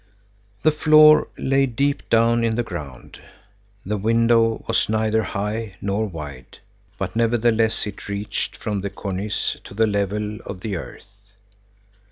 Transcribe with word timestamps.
The 0.63 0.71
floor 0.71 1.27
lay 1.37 1.67
deep 1.67 2.09
down 2.09 2.43
in 2.43 2.55
the 2.55 2.63
ground. 2.63 3.21
The 3.85 3.97
window 3.99 4.65
was 4.67 4.89
neither 4.89 5.21
high 5.21 5.75
nor 5.79 6.07
wide, 6.07 6.57
but 6.97 7.15
nevertheless 7.15 7.85
it 7.85 8.09
reached 8.09 8.57
from 8.57 8.81
the 8.81 8.89
cornice 8.89 9.57
to 9.63 9.75
the 9.75 9.85
level 9.85 10.39
of 10.43 10.61
the 10.61 10.75
earth. 10.75 11.05